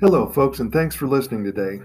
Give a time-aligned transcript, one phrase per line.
[0.00, 1.82] Hello, folks, and thanks for listening today.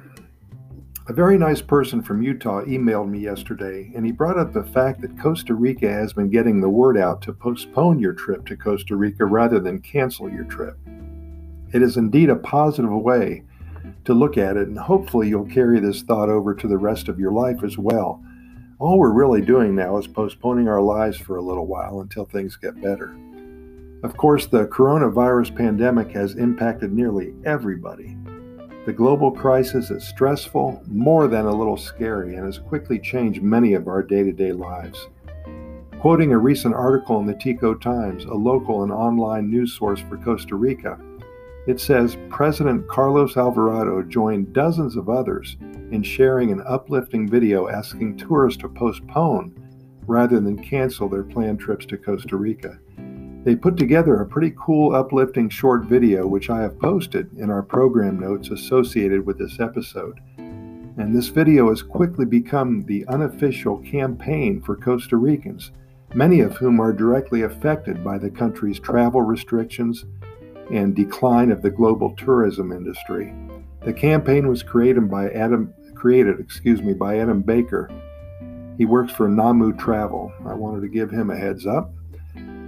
[1.07, 5.01] A very nice person from Utah emailed me yesterday, and he brought up the fact
[5.01, 8.95] that Costa Rica has been getting the word out to postpone your trip to Costa
[8.95, 10.77] Rica rather than cancel your trip.
[11.73, 13.45] It is indeed a positive way
[14.05, 17.19] to look at it, and hopefully you'll carry this thought over to the rest of
[17.19, 18.23] your life as well.
[18.77, 22.57] All we're really doing now is postponing our lives for a little while until things
[22.57, 23.17] get better.
[24.03, 28.17] Of course, the coronavirus pandemic has impacted nearly everybody.
[28.85, 33.75] The global crisis is stressful, more than a little scary, and has quickly changed many
[33.75, 35.07] of our day to day lives.
[36.01, 40.17] Quoting a recent article in the Tico Times, a local and online news source for
[40.17, 40.99] Costa Rica,
[41.65, 45.55] it says President Carlos Alvarado joined dozens of others
[45.91, 49.55] in sharing an uplifting video asking tourists to postpone
[50.07, 52.77] rather than cancel their planned trips to Costa Rica.
[53.43, 57.61] They put together a pretty cool, uplifting short video, which I have posted in our
[57.61, 60.21] program notes associated with this episode.
[60.37, 65.71] And this video has quickly become the unofficial campaign for Costa Ricans,
[66.13, 70.05] many of whom are directly affected by the country's travel restrictions
[70.71, 73.33] and decline of the global tourism industry.
[73.83, 77.89] The campaign was created by Adam created, excuse me, by Adam Baker.
[78.77, 80.31] He works for Namu Travel.
[80.45, 81.93] I wanted to give him a heads up.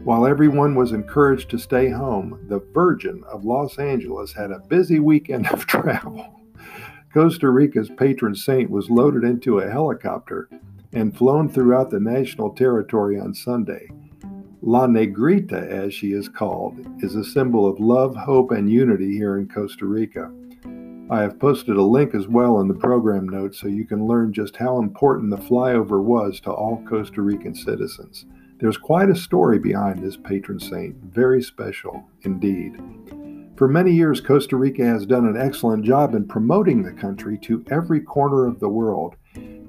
[0.05, 4.99] While everyone was encouraged to stay home, the Virgin of Los Angeles had a busy
[4.99, 6.41] weekend of travel.
[7.11, 10.47] Costa Rica's patron saint was loaded into a helicopter
[10.93, 13.89] and flown throughout the national territory on Sunday.
[14.61, 19.39] La Negrita, as she is called, is a symbol of love, hope, and unity here
[19.39, 20.31] in Costa Rica.
[21.09, 24.33] I have posted a link as well in the program notes so you can learn
[24.33, 28.27] just how important the flyover was to all Costa Rican citizens.
[28.65, 32.81] There's quite a story behind this patron saint, very special indeed.
[33.57, 37.63] For many years, Costa Rica has done an excellent job in promoting the country to
[37.69, 39.17] every corner of the world.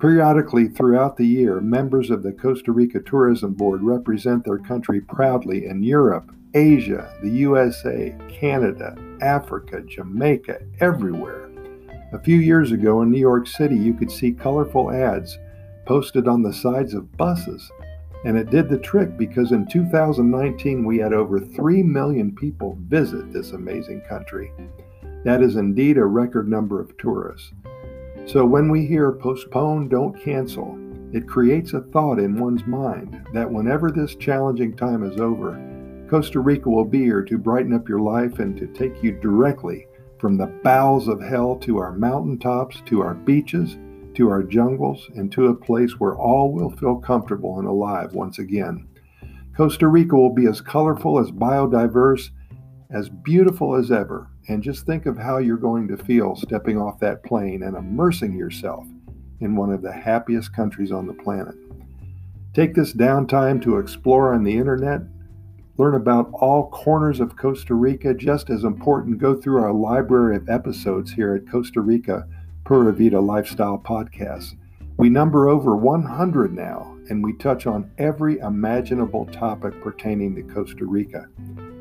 [0.00, 5.66] Periodically throughout the year, members of the Costa Rica Tourism Board represent their country proudly
[5.66, 11.50] in Europe, Asia, the USA, Canada, Africa, Jamaica, everywhere.
[12.14, 15.38] A few years ago in New York City, you could see colorful ads
[15.84, 17.70] posted on the sides of buses
[18.26, 23.32] and it did the trick because in 2019 we had over 3 million people visit
[23.32, 24.52] this amazing country.
[25.24, 27.52] That is indeed a record number of tourists.
[28.26, 30.76] So when we hear postpone, don't cancel,
[31.12, 35.56] it creates a thought in one's mind that whenever this challenging time is over,
[36.10, 39.86] Costa Rica will be here to brighten up your life and to take you directly
[40.18, 43.76] from the bowels of hell to our mountaintops, to our beaches,
[44.16, 48.38] to our jungles, and to a place where all will feel comfortable and alive once
[48.38, 48.88] again.
[49.56, 52.30] Costa Rica will be as colorful, as biodiverse,
[52.90, 54.28] as beautiful as ever.
[54.48, 58.36] And just think of how you're going to feel stepping off that plane and immersing
[58.36, 58.86] yourself
[59.40, 61.54] in one of the happiest countries on the planet.
[62.54, 65.02] Take this downtime to explore on the internet,
[65.78, 68.14] learn about all corners of Costa Rica.
[68.14, 72.26] Just as important, go through our library of episodes here at Costa Rica
[72.66, 74.56] Pura Vida Lifestyle Podcast.
[74.96, 80.84] We number over 100 now, and we touch on every imaginable topic pertaining to Costa
[80.84, 81.28] Rica.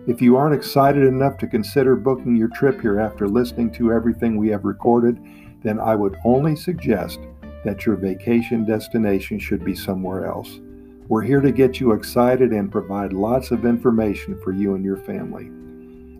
[0.05, 4.37] If you aren't excited enough to consider booking your trip here after listening to everything
[4.37, 5.19] we have recorded,
[5.63, 7.19] then I would only suggest
[7.63, 10.59] that your vacation destination should be somewhere else.
[11.07, 14.97] We're here to get you excited and provide lots of information for you and your
[14.97, 15.49] family.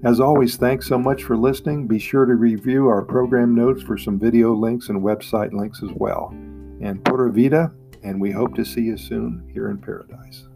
[0.05, 1.87] As always, thanks so much for listening.
[1.87, 5.89] Be sure to review our program notes for some video links and website links as
[5.95, 6.29] well.
[6.79, 7.71] And Pura Vida,
[8.03, 10.47] and we hope to see you soon here in paradise.